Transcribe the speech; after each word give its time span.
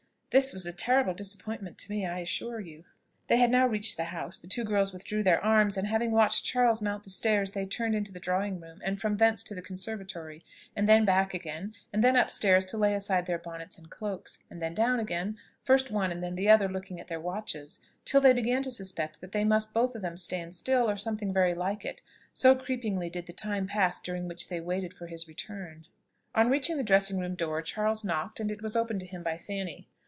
This 0.33 0.53
was 0.53 0.65
a 0.65 0.71
terrible 0.71 1.13
disappointment 1.13 1.77
to 1.79 1.91
me, 1.91 2.05
I 2.05 2.19
assure 2.19 2.61
you." 2.61 2.85
They 3.27 3.35
had 3.35 3.51
now 3.51 3.67
reached 3.67 3.97
the 3.97 4.05
house; 4.05 4.37
the 4.39 4.47
two 4.47 4.63
girls 4.63 4.93
withdrew 4.93 5.23
their 5.23 5.43
arms, 5.43 5.75
and, 5.75 5.85
having 5.87 6.11
watched 6.13 6.45
Charles 6.45 6.81
mount 6.81 7.03
the 7.03 7.09
stairs, 7.09 7.51
they 7.51 7.65
turned 7.65 7.95
into 7.95 8.13
the 8.13 8.19
drawing 8.21 8.61
room, 8.61 8.79
and 8.85 8.97
from 8.97 9.17
thence 9.17 9.43
to 9.43 9.53
the 9.53 9.61
conservatory, 9.61 10.41
and 10.73 10.87
then 10.87 11.03
back 11.03 11.33
again, 11.33 11.73
and 11.91 12.01
then 12.01 12.15
up 12.15 12.29
stairs 12.31 12.65
to 12.67 12.77
lay 12.77 12.95
aside 12.95 13.25
their 13.25 13.37
bonnets 13.39 13.77
and 13.77 13.89
cloaks, 13.89 14.39
and 14.49 14.61
then 14.61 14.73
down 14.73 15.01
again; 15.01 15.37
first 15.63 15.91
one 15.91 16.13
and 16.13 16.23
then 16.23 16.35
the 16.35 16.47
other 16.49 16.69
looking 16.69 16.97
at 17.01 17.09
their 17.09 17.19
watches, 17.19 17.81
till 18.05 18.21
they 18.21 18.31
began 18.31 18.63
to 18.63 18.71
suspect 18.71 19.19
that 19.19 19.33
they 19.33 19.43
must 19.43 19.73
both 19.73 19.95
of 19.95 20.01
them 20.01 20.15
stand 20.15 20.55
still, 20.55 20.89
or 20.89 20.95
something 20.95 21.33
very 21.33 21.53
like 21.53 21.83
it, 21.83 22.01
so 22.31 22.55
creepingly 22.55 23.09
did 23.09 23.25
the 23.25 23.33
time 23.33 23.67
pass 23.67 23.99
during 23.99 24.29
which 24.29 24.47
they 24.47 24.61
waited 24.61 24.93
for 24.93 25.07
his 25.07 25.27
return. 25.27 25.85
On 26.33 26.49
reaching 26.49 26.77
the 26.77 26.83
dressing 26.85 27.19
room 27.19 27.35
door, 27.35 27.61
Charles 27.61 28.05
knocked, 28.05 28.39
and 28.39 28.49
it 28.49 28.61
was 28.61 28.77
opened 28.77 29.01
to 29.01 29.05
him 29.05 29.23
by 29.23 29.35
Fanny. 29.37 29.89